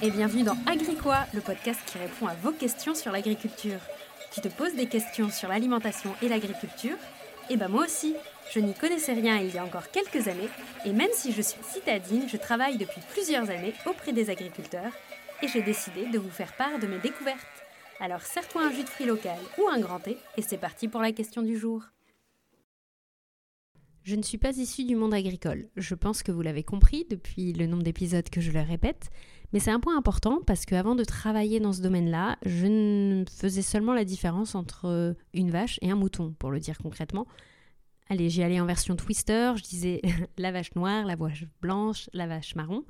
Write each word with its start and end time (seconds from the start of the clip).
et 0.00 0.10
bienvenue 0.10 0.44
dans 0.44 0.56
Agricois, 0.66 1.26
le 1.34 1.40
podcast 1.40 1.80
qui 1.86 1.98
répond 1.98 2.28
à 2.28 2.34
vos 2.34 2.52
questions 2.52 2.94
sur 2.94 3.10
l'agriculture. 3.10 3.80
Tu 4.32 4.40
te 4.40 4.48
poses 4.48 4.74
des 4.74 4.86
questions 4.86 5.30
sur 5.30 5.48
l'alimentation 5.48 6.14
et 6.22 6.28
l'agriculture 6.28 6.96
Eh 7.50 7.56
ben 7.56 7.68
moi 7.68 7.84
aussi, 7.84 8.14
je 8.52 8.60
n'y 8.60 8.74
connaissais 8.74 9.14
rien 9.14 9.38
il 9.38 9.52
y 9.52 9.58
a 9.58 9.64
encore 9.64 9.90
quelques 9.90 10.28
années, 10.28 10.48
et 10.84 10.92
même 10.92 11.10
si 11.12 11.32
je 11.32 11.42
suis 11.42 11.62
citadine, 11.62 12.28
je 12.28 12.36
travaille 12.36 12.76
depuis 12.76 13.00
plusieurs 13.12 13.50
années 13.50 13.74
auprès 13.86 14.12
des 14.12 14.30
agriculteurs, 14.30 14.92
et 15.42 15.48
j'ai 15.48 15.62
décidé 15.62 16.06
de 16.06 16.18
vous 16.18 16.30
faire 16.30 16.52
part 16.52 16.78
de 16.78 16.86
mes 16.86 16.98
découvertes. 16.98 17.38
Alors 17.98 18.22
serre-toi 18.22 18.66
un 18.66 18.72
jus 18.72 18.84
de 18.84 18.88
fruits 18.88 19.06
local 19.06 19.38
ou 19.58 19.68
un 19.68 19.80
grand 19.80 19.98
thé, 19.98 20.16
et 20.36 20.42
c'est 20.42 20.58
parti 20.58 20.86
pour 20.86 21.00
la 21.00 21.10
question 21.10 21.42
du 21.42 21.58
jour. 21.58 21.82
Je 24.08 24.16
ne 24.16 24.22
suis 24.22 24.38
pas 24.38 24.56
issue 24.56 24.84
du 24.84 24.96
monde 24.96 25.12
agricole. 25.12 25.68
Je 25.76 25.94
pense 25.94 26.22
que 26.22 26.32
vous 26.32 26.40
l'avez 26.40 26.62
compris 26.62 27.04
depuis 27.10 27.52
le 27.52 27.66
nombre 27.66 27.82
d'épisodes 27.82 28.26
que 28.30 28.40
je 28.40 28.50
le 28.52 28.62
répète. 28.62 29.10
Mais 29.52 29.60
c'est 29.60 29.70
un 29.70 29.80
point 29.80 29.98
important 29.98 30.40
parce 30.46 30.64
qu'avant 30.64 30.94
de 30.94 31.04
travailler 31.04 31.60
dans 31.60 31.74
ce 31.74 31.82
domaine-là, 31.82 32.38
je 32.46 33.22
faisais 33.30 33.60
seulement 33.60 33.92
la 33.92 34.06
différence 34.06 34.54
entre 34.54 35.14
une 35.34 35.50
vache 35.50 35.78
et 35.82 35.90
un 35.90 35.94
mouton, 35.94 36.34
pour 36.38 36.50
le 36.50 36.58
dire 36.58 36.78
concrètement. 36.78 37.26
Allez, 38.08 38.30
j'y 38.30 38.42
allais 38.42 38.58
en 38.60 38.64
version 38.64 38.96
twister, 38.96 39.52
je 39.56 39.62
disais 39.62 40.00
la 40.38 40.52
vache 40.52 40.74
noire, 40.74 41.04
la 41.04 41.14
vache 41.14 41.44
blanche, 41.60 42.08
la 42.14 42.26
vache 42.26 42.56
marron. 42.56 42.86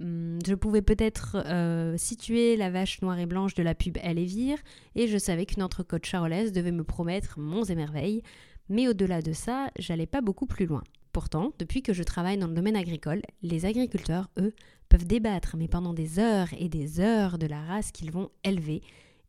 Hum, 0.00 0.38
je 0.46 0.54
pouvais 0.54 0.82
peut-être 0.82 1.36
euh, 1.46 1.96
situer 1.96 2.56
la 2.56 2.70
vache 2.70 3.02
noire 3.02 3.18
et 3.18 3.26
blanche 3.26 3.54
de 3.54 3.64
la 3.64 3.74
pub 3.74 3.98
Elle 4.02 4.18
et 4.20 5.08
je 5.08 5.18
savais 5.18 5.46
qu'une 5.46 5.64
entrecôte 5.64 6.06
charolaise 6.06 6.52
devait 6.52 6.70
me 6.70 6.84
promettre 6.84 7.40
monts 7.40 7.64
et 7.64 7.74
merveilles. 7.74 8.22
Mais 8.68 8.88
au-delà 8.88 9.22
de 9.22 9.32
ça, 9.32 9.70
j'allais 9.78 10.06
pas 10.06 10.20
beaucoup 10.20 10.46
plus 10.46 10.66
loin. 10.66 10.82
Pourtant, 11.12 11.52
depuis 11.58 11.82
que 11.82 11.92
je 11.92 12.02
travaille 12.02 12.38
dans 12.38 12.48
le 12.48 12.54
domaine 12.54 12.76
agricole, 12.76 13.22
les 13.42 13.66
agriculteurs, 13.66 14.30
eux, 14.38 14.52
peuvent 14.88 15.06
débattre, 15.06 15.56
mais 15.56 15.68
pendant 15.68 15.94
des 15.94 16.18
heures 16.18 16.48
et 16.58 16.68
des 16.68 17.00
heures, 17.00 17.38
de 17.38 17.46
la 17.46 17.62
race 17.62 17.92
qu'ils 17.92 18.10
vont 18.10 18.30
élever 18.42 18.82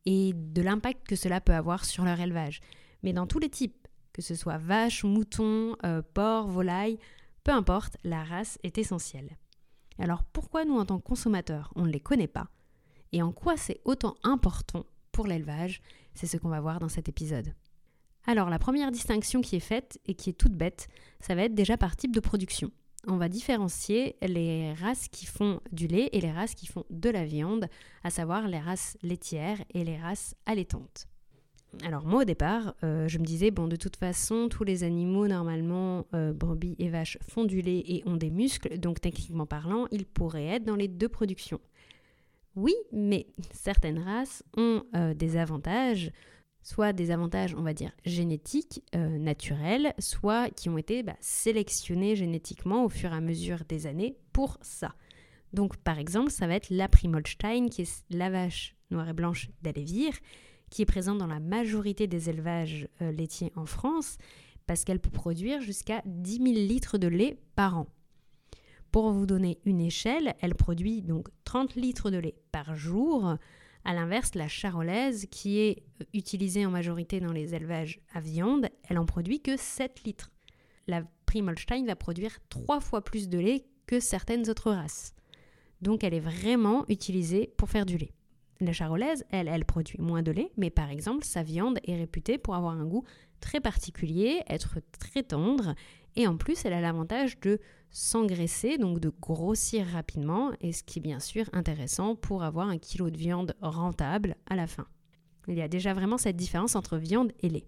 et 0.05 0.33
de 0.33 0.61
l'impact 0.61 1.07
que 1.07 1.15
cela 1.15 1.41
peut 1.41 1.53
avoir 1.53 1.85
sur 1.85 2.05
leur 2.05 2.19
élevage. 2.19 2.59
Mais 3.03 3.13
dans 3.13 3.27
tous 3.27 3.39
les 3.39 3.49
types, 3.49 3.87
que 4.13 4.21
ce 4.21 4.35
soit 4.35 4.57
vache, 4.57 5.03
mouton, 5.03 5.75
euh, 5.83 6.01
porc, 6.13 6.47
volaille, 6.47 6.97
peu 7.43 7.51
importe, 7.51 7.97
la 8.03 8.23
race 8.23 8.57
est 8.63 8.77
essentielle. 8.77 9.37
Alors 9.99 10.23
pourquoi 10.23 10.65
nous, 10.65 10.77
en 10.77 10.85
tant 10.85 10.99
que 10.99 11.03
consommateurs, 11.03 11.71
on 11.75 11.85
ne 11.85 11.91
les 11.91 11.99
connaît 11.99 12.27
pas? 12.27 12.47
Et 13.11 13.21
en 13.21 13.31
quoi 13.31 13.57
c'est 13.57 13.81
autant 13.85 14.15
important 14.23 14.85
pour 15.11 15.27
l'élevage? 15.27 15.81
C'est 16.13 16.27
ce 16.27 16.37
qu'on 16.37 16.49
va 16.49 16.61
voir 16.61 16.79
dans 16.79 16.89
cet 16.89 17.09
épisode. 17.09 17.53
Alors 18.27 18.49
la 18.49 18.59
première 18.59 18.91
distinction 18.91 19.41
qui 19.41 19.55
est 19.55 19.59
faite 19.59 19.99
et 20.07 20.15
qui 20.15 20.29
est 20.29 20.33
toute 20.33 20.53
bête, 20.53 20.87
ça 21.19 21.35
va 21.35 21.43
être 21.43 21.53
déjà 21.53 21.77
par 21.77 21.95
type 21.95 22.13
de 22.13 22.19
production. 22.19 22.71
On 23.07 23.17
va 23.17 23.29
différencier 23.29 24.15
les 24.23 24.73
races 24.73 25.07
qui 25.09 25.27
font 25.27 25.59
du 25.71 25.85
lait 25.85 26.09
et 26.11 26.21
les 26.21 26.31
races 26.31 26.55
qui 26.55 26.65
font 26.65 26.85
de 26.89 27.09
la 27.11 27.23
viande, 27.23 27.67
à 28.03 28.09
savoir 28.09 28.47
les 28.47 28.59
races 28.59 28.97
laitières 29.03 29.63
et 29.75 29.83
les 29.83 29.97
races 29.97 30.35
allaitantes. 30.47 31.07
Alors 31.83 32.05
moi 32.05 32.21
au 32.21 32.25
départ, 32.25 32.73
euh, 32.83 33.07
je 33.07 33.19
me 33.19 33.25
disais, 33.25 33.51
bon 33.51 33.67
de 33.67 33.75
toute 33.75 33.97
façon, 33.97 34.47
tous 34.49 34.63
les 34.63 34.83
animaux 34.83 35.27
normalement, 35.27 36.07
euh, 36.15 36.33
brebis 36.33 36.75
et 36.79 36.89
vaches, 36.89 37.19
font 37.21 37.43
du 37.43 37.61
lait 37.61 37.83
et 37.85 38.01
ont 38.07 38.15
des 38.15 38.31
muscles, 38.31 38.79
donc 38.79 39.01
techniquement 39.01 39.45
parlant, 39.45 39.85
ils 39.91 40.05
pourraient 40.05 40.47
être 40.47 40.63
dans 40.63 40.75
les 40.75 40.87
deux 40.87 41.09
productions. 41.09 41.59
Oui, 42.55 42.73
mais 42.91 43.27
certaines 43.51 43.99
races 43.99 44.41
ont 44.57 44.83
euh, 44.95 45.13
des 45.13 45.37
avantages 45.37 46.11
soit 46.65 46.93
des 46.93 47.11
avantages, 47.11 47.53
on 47.55 47.61
va 47.61 47.75
dire, 47.75 47.91
génétiques, 48.05 48.81
euh, 48.95 49.19
naturels, 49.19 49.93
soit 49.99 50.49
qui 50.49 50.67
ont 50.67 50.79
été 50.79 51.03
bah, 51.03 51.15
sélectionnés 51.21 52.15
génétiquement 52.15 52.83
au 52.83 52.89
fur 52.89 53.13
et 53.13 53.15
à 53.15 53.21
mesure 53.21 53.59
des 53.69 53.85
années 53.85 54.17
pour 54.33 54.57
ça. 54.61 54.95
Donc 55.53 55.77
par 55.77 55.99
exemple, 55.99 56.31
ça 56.31 56.47
va 56.47 56.55
être 56.55 56.71
la 56.71 56.89
Primolstein, 56.89 57.69
qui 57.69 57.83
est 57.83 58.03
la 58.09 58.31
vache 58.31 58.75
noire 58.89 59.07
et 59.07 59.13
blanche 59.13 59.51
d'Alévire, 59.61 60.13
qui 60.71 60.81
est 60.81 60.87
présente 60.87 61.19
dans 61.19 61.27
la 61.27 61.39
majorité 61.39 62.07
des 62.07 62.31
élevages 62.31 62.89
euh, 62.99 63.11
laitiers 63.11 63.53
en 63.55 63.67
France, 63.67 64.17
parce 64.65 64.83
qu'elle 64.83 64.99
peut 64.99 65.11
produire 65.11 65.61
jusqu'à 65.61 66.01
10 66.05 66.37
000 66.37 66.45
litres 66.45 66.97
de 66.97 67.07
lait 67.07 67.37
par 67.55 67.77
an. 67.77 67.87
Pour 68.91 69.11
vous 69.11 69.27
donner 69.27 69.59
une 69.65 69.81
échelle, 69.81 70.33
elle 70.41 70.55
produit 70.55 71.03
donc 71.03 71.27
30 71.43 71.75
litres 71.75 72.09
de 72.09 72.17
lait 72.17 72.35
par 72.51 72.75
jour, 72.75 73.37
a 73.85 73.93
l'inverse, 73.93 74.35
la 74.35 74.47
charolaise, 74.47 75.27
qui 75.31 75.59
est 75.59 75.83
euh, 76.01 76.05
utilisée 76.13 76.65
en 76.65 76.71
majorité 76.71 77.19
dans 77.19 77.31
les 77.31 77.55
élevages 77.55 78.01
à 78.13 78.19
viande, 78.19 78.67
elle 78.89 78.97
en 78.97 79.05
produit 79.05 79.41
que 79.41 79.55
7 79.55 80.03
litres. 80.03 80.31
La 80.87 81.03
Primolstein 81.25 81.85
va 81.85 81.95
produire 81.95 82.37
3 82.49 82.79
fois 82.79 83.03
plus 83.03 83.29
de 83.29 83.39
lait 83.39 83.65
que 83.87 83.99
certaines 83.99 84.49
autres 84.49 84.71
races. 84.71 85.13
Donc 85.81 86.03
elle 86.03 86.13
est 86.13 86.19
vraiment 86.19 86.85
utilisée 86.89 87.53
pour 87.57 87.69
faire 87.69 87.85
du 87.85 87.97
lait. 87.97 88.11
La 88.61 88.73
charolaise, 88.73 89.25
elle, 89.31 89.47
elle 89.47 89.65
produit 89.65 89.99
moins 89.99 90.23
de 90.23 90.31
lait, 90.31 90.51
mais 90.57 90.69
par 90.69 90.89
exemple, 90.89 91.25
sa 91.25 91.43
viande 91.43 91.79
est 91.85 91.95
réputée 91.95 92.37
pour 92.37 92.55
avoir 92.55 92.73
un 92.73 92.85
goût 92.85 93.03
très 93.41 93.59
particulier, 93.59 94.41
être 94.47 94.79
très 94.97 95.23
tendre, 95.23 95.75
et 96.15 96.27
en 96.27 96.37
plus, 96.37 96.65
elle 96.65 96.73
a 96.73 96.81
l'avantage 96.81 97.39
de 97.39 97.59
s'engraisser, 97.89 98.77
donc 98.77 98.99
de 98.99 99.11
grossir 99.21 99.85
rapidement, 99.87 100.51
et 100.61 100.73
ce 100.73 100.83
qui 100.83 100.99
est 100.99 101.01
bien 101.01 101.19
sûr 101.19 101.49
intéressant 101.53 102.15
pour 102.15 102.43
avoir 102.43 102.67
un 102.67 102.77
kilo 102.77 103.09
de 103.09 103.17
viande 103.17 103.55
rentable 103.61 104.35
à 104.47 104.55
la 104.55 104.67
fin. 104.67 104.87
Il 105.47 105.55
y 105.55 105.61
a 105.61 105.67
déjà 105.67 105.93
vraiment 105.93 106.17
cette 106.17 106.35
différence 106.35 106.75
entre 106.75 106.97
viande 106.97 107.31
et 107.41 107.49
lait. 107.49 107.67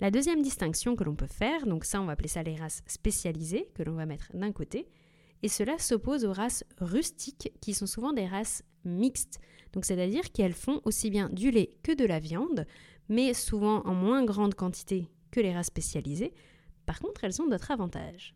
La 0.00 0.10
deuxième 0.10 0.42
distinction 0.42 0.94
que 0.94 1.04
l'on 1.04 1.16
peut 1.16 1.26
faire, 1.26 1.66
donc 1.66 1.84
ça 1.84 2.00
on 2.00 2.04
va 2.04 2.12
appeler 2.12 2.28
ça 2.28 2.42
les 2.42 2.56
races 2.56 2.82
spécialisées, 2.86 3.68
que 3.74 3.82
l'on 3.82 3.94
va 3.94 4.06
mettre 4.06 4.30
d'un 4.34 4.52
côté, 4.52 4.88
et 5.42 5.48
cela 5.48 5.78
s'oppose 5.78 6.24
aux 6.24 6.32
races 6.32 6.64
rustiques, 6.78 7.52
qui 7.60 7.74
sont 7.74 7.86
souvent 7.86 8.12
des 8.12 8.26
races 8.26 8.62
mixtes, 8.84 9.40
donc 9.72 9.84
c'est-à-dire 9.84 10.32
qu'elles 10.32 10.54
font 10.54 10.80
aussi 10.84 11.10
bien 11.10 11.28
du 11.30 11.50
lait 11.50 11.76
que 11.82 11.92
de 11.92 12.04
la 12.04 12.18
viande, 12.18 12.66
mais 13.08 13.34
souvent 13.34 13.82
en 13.86 13.94
moins 13.94 14.24
grande 14.24 14.54
quantité 14.54 15.08
que 15.30 15.40
les 15.40 15.52
races 15.52 15.66
spécialisées. 15.66 16.32
Par 16.88 17.00
contre, 17.00 17.22
elles 17.22 17.42
ont 17.42 17.46
d'autres 17.46 17.70
avantages. 17.70 18.34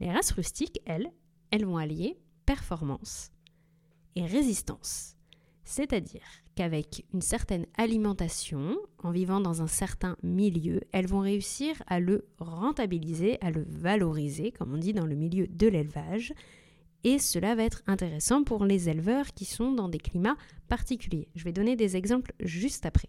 Les 0.00 0.10
races 0.10 0.32
rustiques, 0.32 0.80
elles, 0.84 1.12
elles 1.52 1.64
vont 1.64 1.76
allier 1.76 2.18
performance 2.44 3.30
et 4.16 4.26
résistance. 4.26 5.14
C'est-à-dire 5.62 6.26
qu'avec 6.56 7.06
une 7.14 7.22
certaine 7.22 7.66
alimentation, 7.78 8.76
en 9.04 9.12
vivant 9.12 9.40
dans 9.40 9.62
un 9.62 9.68
certain 9.68 10.16
milieu, 10.24 10.80
elles 10.90 11.06
vont 11.06 11.20
réussir 11.20 11.80
à 11.86 12.00
le 12.00 12.26
rentabiliser, 12.40 13.40
à 13.40 13.52
le 13.52 13.64
valoriser, 13.68 14.50
comme 14.50 14.74
on 14.74 14.78
dit 14.78 14.92
dans 14.92 15.06
le 15.06 15.14
milieu 15.14 15.46
de 15.46 15.68
l'élevage. 15.68 16.34
Et 17.04 17.20
cela 17.20 17.54
va 17.54 17.62
être 17.62 17.84
intéressant 17.86 18.42
pour 18.42 18.64
les 18.64 18.88
éleveurs 18.88 19.32
qui 19.34 19.44
sont 19.44 19.70
dans 19.70 19.88
des 19.88 19.98
climats 19.98 20.36
particuliers. 20.66 21.28
Je 21.36 21.44
vais 21.44 21.52
donner 21.52 21.76
des 21.76 21.96
exemples 21.96 22.32
juste 22.40 22.86
après. 22.86 23.08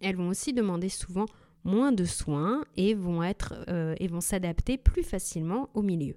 Elles 0.00 0.16
vont 0.16 0.28
aussi 0.28 0.54
demander 0.54 0.88
souvent 0.88 1.26
moins 1.64 1.92
de 1.92 2.04
soins 2.04 2.64
et 2.76 2.94
vont 2.94 3.22
être 3.22 3.54
euh, 3.68 3.94
et 3.98 4.08
vont 4.08 4.20
s'adapter 4.20 4.78
plus 4.78 5.02
facilement 5.02 5.68
au 5.74 5.82
milieu. 5.82 6.16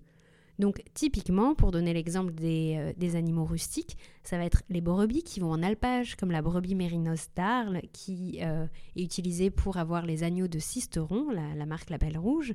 Donc 0.57 0.81
typiquement, 0.93 1.53
pour 1.53 1.71
donner 1.71 1.93
l'exemple 1.93 2.33
euh, 2.41 2.93
des, 2.95 3.15
animaux 3.15 3.43
rustiques, 3.43 3.97
ça 4.23 4.37
va 4.37 4.45
être 4.45 4.63
les 4.69 4.81
brebis 4.81 5.23
qui 5.23 5.39
vont 5.39 5.51
en 5.51 5.61
alpage, 5.61 6.15
comme 6.15 6.31
la 6.31 6.41
brebis 6.41 6.75
mérinos 6.75 7.29
d'Arles, 7.35 7.81
qui 7.91 8.39
euh, 8.41 8.65
est 8.95 9.03
utilisée 9.03 9.49
pour 9.49 9.77
avoir 9.77 10.05
les 10.05 10.23
agneaux 10.23 10.47
de 10.47 10.59
Cisteron, 10.59 11.29
la, 11.29 11.55
la 11.55 11.65
marque 11.65 11.89
La 11.89 11.97
Belle 11.97 12.17
Rouge, 12.17 12.53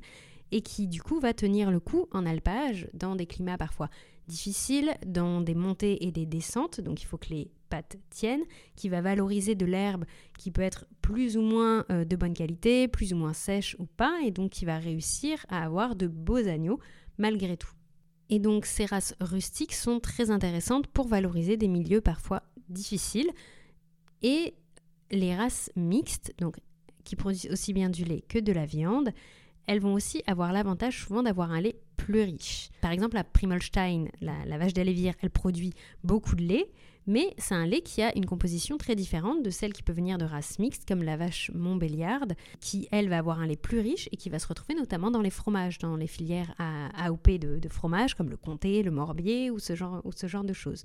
et 0.51 0.61
qui 0.61 0.87
du 0.87 1.01
coup 1.01 1.19
va 1.19 1.33
tenir 1.33 1.71
le 1.71 1.79
coup 1.79 2.07
en 2.11 2.25
alpage 2.25 2.89
dans 2.93 3.15
des 3.15 3.25
climats 3.25 3.57
parfois 3.57 3.89
difficiles, 4.27 4.95
dans 5.05 5.41
des 5.41 5.55
montées 5.55 6.05
et 6.05 6.11
des 6.11 6.25
descentes, 6.25 6.81
donc 6.81 7.01
il 7.01 7.05
faut 7.05 7.17
que 7.17 7.29
les 7.29 7.51
pattes 7.69 7.97
tiennent, 8.09 8.43
qui 8.75 8.89
va 8.89 9.01
valoriser 9.01 9.55
de 9.55 9.65
l'herbe 9.65 10.05
qui 10.37 10.51
peut 10.51 10.61
être 10.61 10.85
plus 11.01 11.37
ou 11.37 11.41
moins 11.41 11.85
euh, 11.89 12.05
de 12.05 12.15
bonne 12.15 12.33
qualité, 12.33 12.87
plus 12.87 13.13
ou 13.13 13.17
moins 13.17 13.33
sèche 13.33 13.75
ou 13.79 13.85
pas, 13.85 14.19
et 14.23 14.31
donc 14.31 14.51
qui 14.51 14.65
va 14.65 14.77
réussir 14.77 15.45
à 15.49 15.63
avoir 15.63 15.95
de 15.95 16.07
beaux 16.07 16.47
agneaux 16.47 16.79
malgré 17.17 17.57
tout. 17.57 17.71
Et 18.29 18.39
donc 18.39 18.65
ces 18.65 18.85
races 18.85 19.15
rustiques 19.19 19.73
sont 19.73 19.99
très 19.99 20.31
intéressantes 20.31 20.87
pour 20.87 21.07
valoriser 21.07 21.57
des 21.57 21.67
milieux 21.67 22.01
parfois 22.01 22.43
difficiles. 22.69 23.29
Et 24.21 24.53
les 25.11 25.35
races 25.35 25.71
mixtes, 25.75 26.33
qui 27.03 27.15
produisent 27.15 27.49
aussi 27.51 27.73
bien 27.73 27.89
du 27.89 28.05
lait 28.05 28.21
que 28.21 28.39
de 28.39 28.53
la 28.53 28.65
viande, 28.65 29.11
elles 29.67 29.79
vont 29.79 29.93
aussi 29.93 30.23
avoir 30.27 30.53
l'avantage 30.53 31.03
souvent 31.03 31.23
d'avoir 31.23 31.51
un 31.51 31.61
lait 31.61 31.79
plus 32.05 32.21
riche. 32.21 32.69
Par 32.81 32.91
exemple, 32.91 33.15
la 33.15 33.23
Primolstein, 33.23 34.05
la, 34.21 34.57
vache 34.57 34.73
d'Alévire, 34.73 35.13
elle 35.21 35.29
produit 35.29 35.73
beaucoup 36.03 36.35
de 36.35 36.41
lait, 36.41 36.69
mais 37.05 37.33
c'est 37.37 37.53
un 37.53 37.65
lait 37.65 37.81
qui 37.81 38.01
a 38.01 38.15
une 38.17 38.25
composition 38.25 38.77
très 38.77 38.95
différente 38.95 39.43
de 39.43 39.49
celle 39.49 39.71
qui 39.71 39.83
peut 39.83 39.93
venir 39.93 40.17
de 40.17 40.25
races 40.25 40.57
mixtes, 40.57 40.87
comme 40.87 41.03
la 41.03 41.15
vache 41.15 41.51
Montbéliarde, 41.53 42.33
qui, 42.59 42.87
elle, 42.91 43.09
va 43.09 43.19
avoir 43.19 43.39
un 43.39 43.47
lait 43.47 43.55
plus 43.55 43.79
riche 43.79 44.09
et 44.11 44.17
qui 44.17 44.29
va 44.29 44.39
se 44.39 44.47
retrouver 44.47 44.75
notamment 44.75 45.11
dans 45.11 45.21
les 45.21 45.29
fromages, 45.29 45.77
dans 45.77 45.95
les 45.95 46.07
filières 46.07 46.53
à 46.57 47.05
AOP 47.05 47.29
de, 47.37 47.59
de 47.59 47.69
fromage, 47.69 48.15
comme 48.15 48.29
le 48.29 48.37
comté, 48.37 48.81
le 48.81 48.91
morbier 48.91 49.51
ou 49.51 49.59
ce, 49.59 49.75
genre, 49.75 50.01
ou 50.03 50.11
ce 50.11 50.27
genre 50.27 50.43
de 50.43 50.53
choses. 50.53 50.83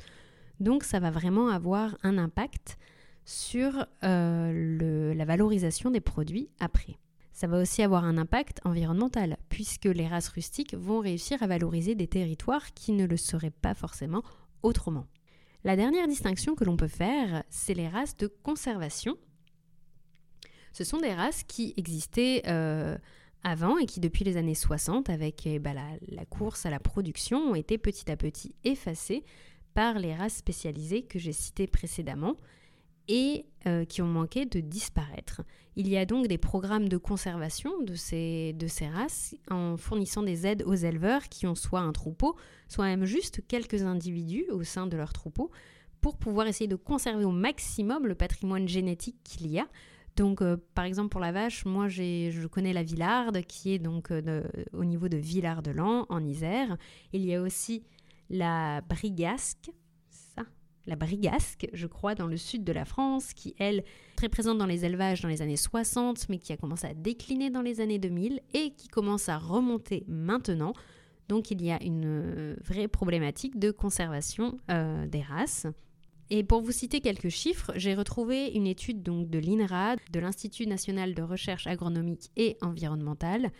Donc 0.60 0.84
ça 0.84 1.00
va 1.00 1.10
vraiment 1.10 1.48
avoir 1.48 1.96
un 2.02 2.18
impact 2.18 2.78
sur 3.24 3.86
euh, 4.04 5.14
la 5.14 5.24
valorisation 5.24 5.90
des 5.90 6.00
produits 6.00 6.48
après. 6.60 6.98
Ça 7.36 7.46
va 7.46 7.60
aussi 7.60 7.82
avoir 7.82 8.04
un 8.04 8.16
impact 8.16 8.62
environnemental, 8.64 9.36
puisque 9.50 9.84
les 9.84 10.08
races 10.08 10.28
rustiques 10.28 10.74
vont 10.74 11.00
réussir 11.00 11.42
à 11.42 11.46
valoriser 11.46 11.94
des 11.94 12.06
territoires 12.06 12.72
qui 12.72 12.92
ne 12.92 13.04
le 13.04 13.18
seraient 13.18 13.50
pas 13.50 13.74
forcément 13.74 14.22
autrement. 14.62 15.06
La 15.62 15.76
dernière 15.76 16.08
distinction 16.08 16.54
que 16.54 16.64
l'on 16.64 16.78
peut 16.78 16.88
faire, 16.88 17.44
c'est 17.50 17.74
les 17.74 17.88
races 17.88 18.16
de 18.16 18.26
conservation. 18.26 19.18
Ce 20.72 20.82
sont 20.82 20.96
des 20.96 21.12
races 21.12 21.42
qui 21.42 21.74
existaient 21.76 22.40
euh, 22.46 22.96
avant 23.44 23.76
et 23.76 23.84
qui, 23.84 24.00
depuis 24.00 24.24
les 24.24 24.38
années 24.38 24.54
60, 24.54 25.10
avec 25.10 25.46
eh 25.46 25.58
ben, 25.58 25.76
la, 26.08 26.24
course 26.24 26.64
à 26.64 26.70
la 26.70 26.80
production, 26.80 27.50
ont 27.50 27.54
été 27.54 27.76
petit 27.76 28.10
à 28.10 28.16
petit 28.16 28.54
effacées 28.64 29.24
par 29.74 29.98
les 29.98 30.14
races 30.14 30.36
spécialisées 30.36 31.02
que 31.02 31.18
j'ai 31.18 31.34
citées 31.34 31.66
précédemment 31.66 32.34
et 33.08 33.46
euh, 33.66 33.84
qui 33.84 34.02
ont 34.02 34.06
manqué 34.06 34.46
de 34.46 34.60
disparaître. 34.60 35.42
Il 35.76 35.88
y 35.88 35.96
a 35.96 36.06
donc 36.06 36.26
des 36.28 36.38
programmes 36.38 36.88
de 36.88 36.96
conservation 36.96 37.82
de 37.82 37.94
ces, 37.94 38.54
races 38.92 39.34
en 39.50 39.76
fournissant 39.76 40.22
des 40.22 40.46
aides 40.46 40.62
aux 40.64 40.74
éleveurs 40.74 41.28
qui 41.28 41.46
ont 41.46 41.54
soit 41.54 41.80
un 41.80 41.92
troupeau, 41.92 42.36
soit 42.68 42.84
même 42.84 43.04
juste 43.04 43.42
quelques 43.46 43.82
individus 43.82 44.46
au 44.50 44.62
sein 44.62 44.86
de 44.86 44.96
leur 44.96 45.12
troupeau 45.12 45.50
pour 46.00 46.16
pouvoir 46.16 46.46
essayer 46.46 46.68
de 46.68 46.76
conserver 46.76 47.24
au 47.24 47.32
maximum 47.32 48.06
le 48.06 48.14
patrimoine 48.14 48.68
génétique 48.68 49.16
qu'il 49.24 49.50
y 49.50 49.58
a. 49.58 49.66
Donc, 50.16 50.40
euh, 50.40 50.56
par 50.74 50.84
exemple, 50.84 51.10
pour 51.10 51.20
la 51.20 51.32
vache, 51.32 51.66
moi, 51.66 51.88
je 51.88 52.46
connais 52.46 52.72
la 52.72 52.82
Villarde, 52.82 53.42
qui 53.42 53.74
est 53.74 53.78
donc 53.78 54.10
euh, 54.10 54.42
au 54.72 54.84
niveau 54.84 55.08
de 55.08 55.16
Villard-de-Lans, 55.18 56.06
en 56.08 56.24
Isère. 56.24 56.78
Il 57.12 57.24
y 57.24 57.34
a 57.34 57.42
aussi 57.42 57.82
la 58.30 58.80
Brigasque, 58.80 59.70
la 60.86 60.96
brigasque, 60.96 61.68
je 61.72 61.86
crois, 61.86 62.14
dans 62.14 62.26
le 62.26 62.36
sud 62.36 62.64
de 62.64 62.72
la 62.72 62.84
France, 62.84 63.32
qui, 63.34 63.54
elle, 63.58 63.84
très 64.16 64.28
présente 64.28 64.58
dans 64.58 64.66
les 64.66 64.84
élevages 64.84 65.20
dans 65.20 65.28
les 65.28 65.42
années 65.42 65.56
60, 65.56 66.28
mais 66.28 66.38
qui 66.38 66.52
a 66.52 66.56
commencé 66.56 66.86
à 66.86 66.94
décliner 66.94 67.50
dans 67.50 67.62
les 67.62 67.80
années 67.80 67.98
2000 67.98 68.40
et 68.54 68.70
qui 68.70 68.88
commence 68.88 69.28
à 69.28 69.38
remonter 69.38 70.04
maintenant. 70.08 70.72
Donc 71.28 71.50
il 71.50 71.62
y 71.62 71.70
a 71.70 71.82
une 71.82 72.04
euh, 72.06 72.56
vraie 72.64 72.88
problématique 72.88 73.58
de 73.58 73.70
conservation 73.70 74.58
euh, 74.70 75.06
des 75.06 75.22
races. 75.22 75.66
Et 76.30 76.42
pour 76.42 76.60
vous 76.60 76.72
citer 76.72 77.00
quelques 77.00 77.28
chiffres, 77.28 77.72
j'ai 77.76 77.94
retrouvé 77.94 78.48
une 78.54 78.66
étude 78.66 79.02
donc 79.02 79.28
de 79.30 79.38
l'INRA, 79.38 79.96
de 80.12 80.20
l'Institut 80.20 80.66
national 80.66 81.14
de 81.14 81.22
recherche 81.22 81.66
agronomique 81.66 82.30
et 82.36 82.56
environnementale, 82.62 83.50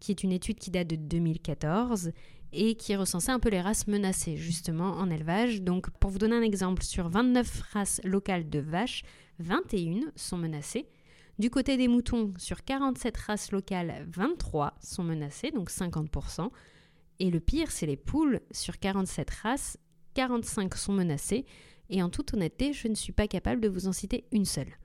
qui 0.00 0.10
est 0.10 0.22
une 0.22 0.32
étude 0.32 0.58
qui 0.58 0.70
date 0.70 0.88
de 0.88 0.96
2014 0.96 2.12
et 2.54 2.76
qui 2.76 2.96
recensait 2.96 3.32
un 3.32 3.40
peu 3.40 3.50
les 3.50 3.60
races 3.60 3.86
menacées 3.86 4.36
justement 4.36 4.92
en 4.92 5.10
élevage. 5.10 5.62
Donc 5.62 5.90
pour 5.90 6.10
vous 6.10 6.18
donner 6.18 6.36
un 6.36 6.42
exemple, 6.42 6.82
sur 6.82 7.08
29 7.08 7.62
races 7.72 8.00
locales 8.04 8.48
de 8.48 8.60
vaches, 8.60 9.02
21 9.40 10.12
sont 10.16 10.38
menacées. 10.38 10.86
Du 11.38 11.50
côté 11.50 11.76
des 11.76 11.88
moutons, 11.88 12.32
sur 12.38 12.64
47 12.64 13.16
races 13.16 13.50
locales, 13.50 14.06
23 14.08 14.74
sont 14.80 15.02
menacées, 15.02 15.50
donc 15.50 15.70
50%. 15.70 16.50
Et 17.18 17.30
le 17.30 17.40
pire, 17.40 17.70
c'est 17.70 17.86
les 17.86 17.96
poules. 17.96 18.40
Sur 18.52 18.78
47 18.78 19.30
races, 19.30 19.78
45 20.14 20.74
sont 20.76 20.92
menacées. 20.92 21.44
Et 21.90 22.02
en 22.02 22.08
toute 22.08 22.34
honnêteté, 22.34 22.72
je 22.72 22.88
ne 22.88 22.94
suis 22.94 23.12
pas 23.12 23.26
capable 23.26 23.60
de 23.60 23.68
vous 23.68 23.88
en 23.88 23.92
citer 23.92 24.24
une 24.30 24.44
seule. 24.44 24.78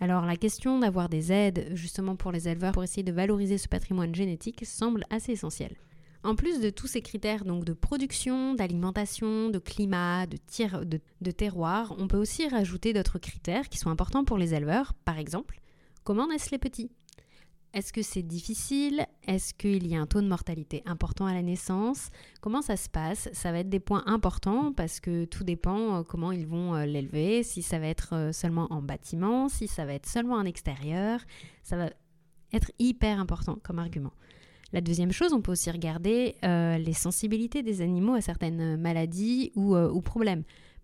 Alors 0.00 0.26
la 0.26 0.36
question 0.36 0.80
d'avoir 0.80 1.08
des 1.08 1.32
aides 1.32 1.70
justement 1.74 2.16
pour 2.16 2.32
les 2.32 2.48
éleveurs 2.48 2.72
pour 2.72 2.82
essayer 2.82 3.04
de 3.04 3.12
valoriser 3.12 3.58
ce 3.58 3.68
patrimoine 3.68 4.14
génétique 4.14 4.66
semble 4.66 5.04
assez 5.08 5.32
essentielle. 5.32 5.76
En 6.24 6.36
plus 6.36 6.58
de 6.58 6.70
tous 6.70 6.86
ces 6.86 7.02
critères 7.02 7.44
donc 7.44 7.66
de 7.66 7.74
production, 7.74 8.54
d'alimentation, 8.54 9.50
de 9.50 9.58
climat, 9.58 10.26
de, 10.26 10.38
de, 11.20 11.30
terroir, 11.30 11.94
on 11.98 12.08
peut 12.08 12.16
aussi 12.16 12.48
rajouter 12.48 12.94
d'autres 12.94 13.18
critères 13.18 13.68
qui 13.68 13.76
sont 13.76 13.90
importants 13.90 14.24
pour 14.24 14.38
les 14.38 14.54
éleveurs. 14.54 14.94
Par 15.04 15.18
exemple, 15.18 15.60
comment 16.02 16.26
naissent 16.26 16.50
les 16.50 16.58
petits? 16.58 16.90
Est-ce 17.74 17.92
que 17.92 18.00
c'est 18.00 18.22
difficile? 18.22 19.04
Est-ce 19.26 19.52
qu'il 19.52 19.86
y 19.86 19.96
a 19.96 20.00
un 20.00 20.06
taux 20.06 20.22
de 20.22 20.26
mortalité 20.26 20.82
important 20.86 21.26
à 21.26 21.34
la 21.34 21.42
naissance? 21.42 22.08
Comment 22.40 22.62
ça 22.62 22.78
se 22.78 22.88
passe? 22.88 23.28
Ça 23.34 23.52
va 23.52 23.58
être 23.58 23.68
des 23.68 23.80
points 23.80 24.04
importants 24.06 24.72
parce 24.72 25.00
que 25.00 25.26
tout 25.26 25.44
dépend 25.44 25.98
euh, 25.98 26.02
comment 26.04 26.32
ils 26.32 26.46
vont 26.46 26.74
euh, 26.74 26.86
l'élever, 26.86 27.42
si 27.42 27.62
ça 27.62 27.78
va 27.78 27.88
être 27.88 28.14
euh, 28.14 28.32
seulement 28.32 28.68
en 28.70 28.80
bâtiment, 28.80 29.50
si 29.50 29.68
ça 29.68 29.84
va 29.84 29.92
être 29.92 30.08
seulement 30.08 30.36
en 30.36 30.46
extérieur. 30.46 31.20
Ça 31.64 31.76
va 31.76 31.90
être 32.54 32.70
hyper 32.78 33.20
important 33.20 33.58
comme 33.62 33.78
argument. 33.78 34.12
La 34.74 34.80
deuxième 34.80 35.12
chose, 35.12 35.32
on 35.32 35.40
peut 35.40 35.52
aussi 35.52 35.70
regarder 35.70 36.34
euh, 36.42 36.78
les 36.78 36.94
sensibilités 36.94 37.62
des 37.62 37.80
animaux 37.80 38.14
à 38.14 38.20
certaines 38.20 38.76
maladies 38.76 39.52
euh, 39.56 39.88
ou, 39.88 40.00
problèmes. 40.00 40.42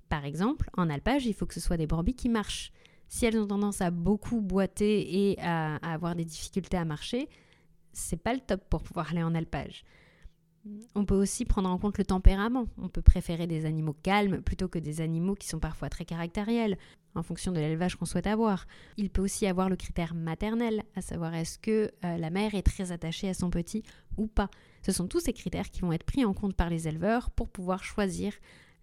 Par 0.08 0.24
exemple, 0.24 0.70
en 0.76 0.88
alpage, 0.88 1.26
il 1.26 1.34
faut 1.34 1.44
que 1.44 1.54
ce 1.54 1.60
soit 1.60 1.76
des 1.76 1.88
brebis 1.88 2.14
qui 2.14 2.28
marchent. 2.28 2.70
Si 3.08 3.26
elles 3.26 3.36
ont 3.36 3.48
tendance 3.48 3.80
à 3.80 3.90
beaucoup 3.90 4.40
boiter 4.40 5.32
et 5.32 5.40
à, 5.40 5.74
à 5.78 5.92
avoir 5.92 6.14
des 6.14 6.24
difficultés 6.24 6.76
à 6.76 6.84
marcher, 6.84 7.28
c'est 7.92 8.22
pas 8.22 8.32
le 8.32 8.38
top 8.38 8.62
pour 8.70 8.84
pouvoir 8.84 9.10
aller 9.10 9.24
en 9.24 9.34
alpage. 9.34 9.82
On 10.94 11.04
peut 11.04 11.16
aussi 11.16 11.44
prendre 11.44 11.68
en 11.68 11.76
compte 11.76 11.98
le 11.98 12.04
tempérament. 12.04 12.66
On 12.78 12.88
peut 12.88 13.02
préférer 13.02 13.48
des 13.48 13.66
animaux 13.66 13.96
calmes 14.04 14.40
plutôt 14.40 14.68
que 14.68 14.78
des 14.78 15.00
animaux 15.00 15.34
qui 15.34 15.48
sont 15.48 15.58
parfois 15.58 15.88
très 15.88 16.04
caractériels, 16.04 16.78
en 17.14 17.22
fonction 17.22 17.52
de 17.52 17.58
l'élevage 17.58 17.96
qu'on 17.96 18.04
souhaite 18.04 18.26
avoir. 18.26 18.66
Il 18.96 19.10
peut 19.10 19.22
aussi 19.22 19.46
avoir 19.46 19.68
le 19.68 19.76
critère 19.76 20.14
maternel, 20.14 20.84
à 20.94 21.00
savoir 21.00 21.34
est-ce 21.34 21.58
que 21.58 21.90
euh, 22.04 22.16
la 22.16 22.30
mère 22.30 22.54
est 22.54 22.62
très 22.62 22.92
attachée 22.92 23.28
à 23.28 23.34
son 23.34 23.50
petit 23.50 23.82
ou 24.16 24.26
pas. 24.26 24.50
Ce 24.82 24.92
sont 24.92 25.08
tous 25.08 25.20
ces 25.20 25.32
critères 25.32 25.70
qui 25.70 25.80
vont 25.80 25.92
être 25.92 26.04
pris 26.04 26.24
en 26.24 26.32
compte 26.32 26.54
par 26.54 26.70
les 26.70 26.88
éleveurs 26.88 27.30
pour 27.30 27.48
pouvoir 27.48 27.84
choisir 27.84 28.32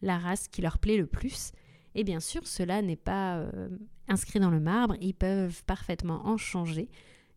la 0.01 0.18
race 0.18 0.47
qui 0.47 0.62
leur 0.62 0.77
plaît 0.77 0.97
le 0.97 1.07
plus. 1.07 1.51
Et 1.95 2.03
bien 2.03 2.19
sûr, 2.19 2.45
cela 2.45 2.81
n'est 2.81 2.95
pas 2.95 3.38
euh, 3.38 3.69
inscrit 4.07 4.39
dans 4.39 4.51
le 4.51 4.59
marbre, 4.59 4.95
ils 5.01 5.15
peuvent 5.15 5.63
parfaitement 5.65 6.27
en 6.27 6.38
changer 6.38 6.89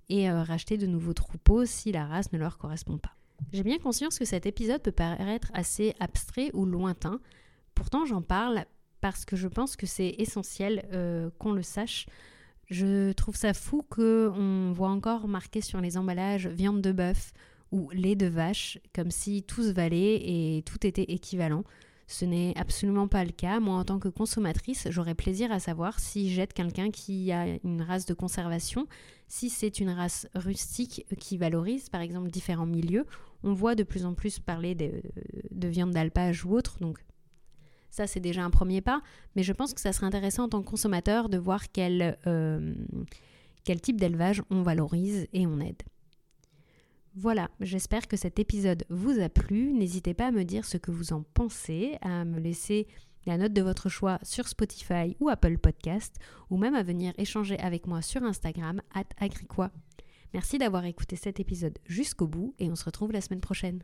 et 0.08 0.31
euh, 0.31 0.43
racheter 0.43 0.76
de 0.76 0.86
nouveaux 0.86 1.14
troupeaux 1.14 1.64
si 1.64 1.93
la 1.93 2.04
race 2.04 2.32
ne 2.32 2.38
leur 2.38 2.58
correspond 2.58 2.98
pas. 2.98 3.14
J'ai 3.52 3.62
bien 3.62 3.78
conscience 3.78 4.19
que 4.19 4.25
cet 4.25 4.44
épisode 4.44 4.82
peut 4.82 4.93
paraître 4.93 5.50
assez 5.54 5.94
abstrait 5.98 6.50
ou 6.52 6.66
lointain. 6.66 7.20
Pourtant, 7.75 8.04
j'en 8.04 8.20
parle 8.20 8.66
parce 9.00 9.25
que 9.25 9.37
je 9.37 9.49
pense 9.49 9.76
que 9.76 9.87
c'est 9.87 10.14
essentiel 10.19 10.88
euh, 10.93 11.31
qu'on 11.38 11.52
le 11.52 11.62
sache. 11.62 12.06
Je 12.67 13.12
trouve 13.12 13.37
ça 13.37 13.55
fou 13.55 13.85
qu'on 13.88 14.73
voit 14.73 14.91
encore 14.91 15.26
marqué 15.26 15.61
sur 15.61 15.81
les 15.81 15.97
emballages 15.97 16.47
viande 16.47 16.81
de 16.81 16.93
bœuf 16.93 17.32
ou 17.73 17.91
lait 17.91 18.17
de 18.17 18.26
vache, 18.26 18.79
comme 18.94 19.11
si 19.11 19.43
tout 19.43 19.62
se 19.62 19.73
valait 19.73 20.17
et 20.17 20.62
tout 20.62 20.87
était 20.87 21.12
équivalent. 21.12 21.64
Ce 22.11 22.25
n'est 22.25 22.52
absolument 22.56 23.06
pas 23.06 23.25
le 23.25 23.31
cas. 23.31 23.61
Moi, 23.61 23.76
en 23.76 23.85
tant 23.85 24.00
que 24.00 24.08
consommatrice, 24.08 24.88
j'aurais 24.91 25.14
plaisir 25.14 25.53
à 25.53 25.61
savoir 25.61 26.00
si 26.00 26.32
j'aide 26.35 26.53
quelqu'un 26.53 26.91
qui 26.91 27.31
a 27.31 27.46
une 27.62 27.82
race 27.82 28.05
de 28.05 28.14
conservation, 28.14 28.88
si 29.29 29.49
c'est 29.49 29.79
une 29.79 29.91
race 29.91 30.26
rustique 30.35 31.06
qui 31.20 31.38
valorise, 31.38 31.88
par 31.88 32.00
exemple, 32.00 32.29
différents 32.29 32.67
milieux. 32.67 33.06
On 33.44 33.53
voit 33.53 33.76
de 33.76 33.85
plus 33.85 34.05
en 34.05 34.14
plus 34.14 34.41
parler 34.41 34.75
de, 34.75 35.69
viande 35.69 35.93
d'alpage 35.93 36.44
ou 36.44 36.56
autre, 36.56 36.79
donc 36.81 36.99
ça, 37.91 38.06
c'est 38.06 38.20
déjà 38.20 38.44
un 38.44 38.51
premier 38.51 38.81
pas. 38.81 39.03
Mais 39.37 39.43
je 39.43 39.53
pense 39.53 39.75
que 39.75 39.81
ça 39.81 39.93
serait 39.93 40.06
intéressant 40.06 40.44
en 40.44 40.49
tant 40.49 40.63
que 40.63 40.69
consommateur 40.69 41.29
de 41.29 41.39
voir 41.39 41.70
quel, 41.73 42.19
euh, 42.27 42.75
quel 43.65 43.81
type 43.81 44.01
d'élevage 44.01 44.43
on 44.51 44.63
valorise 44.63 45.27
et 45.32 45.47
on 45.47 45.61
aide. 45.61 45.82
Voilà, 47.17 47.51
j'espère 47.61 48.06
que 48.06 48.17
cet 48.17 48.39
épisode 48.39 48.85
vous 48.89 49.20
a 49.20 49.29
plu. 49.29 49.73
N'hésitez 49.73 50.15
pas 50.15 50.29
à 50.29 50.31
me 50.31 50.44
dire 50.44 50.65
ce 50.65 50.77
que 50.77 50.93
vous 50.93 51.13
en 51.13 51.25
pensez, 51.35 51.99
à 52.03 52.25
me 52.25 52.39
laisser 52.39 52.87
la 53.27 53.37
note 53.37 53.53
de 53.53 53.63
votre 53.63 53.89
choix 53.89 54.19
sur 54.23 54.47
Spotify 54.47 55.17
ou 55.19 55.29
Apple 55.29 55.59
Podcast, 55.59 56.17
ou 56.51 56.56
même 56.56 56.75
à 56.75 56.85
venir 56.85 57.13
échanger 57.19 57.59
avec 57.59 57.87
moi 57.87 58.01
sur 58.01 58.23
Instagram, 58.23 58.81
at. 58.94 59.05
Merci 60.32 60.59
d'avoir 60.59 60.85
écouté 60.85 61.17
cet 61.17 61.41
épisode 61.41 61.79
jusqu'au 61.85 62.29
bout 62.29 62.55
et 62.61 62.70
on 62.70 62.77
se 62.77 62.85
retrouve 62.85 63.11
la 63.11 63.20
semaine 63.20 63.41
prochaine. 63.41 63.82